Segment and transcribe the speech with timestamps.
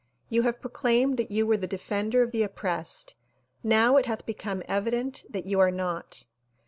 [0.29, 3.13] You have proclaimed that you were the defender of the oppressed;
[3.61, 6.25] now it hath become evident that you are not.